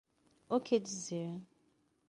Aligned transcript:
O 0.49 0.59
que 0.59 0.79
dizer 0.79 1.39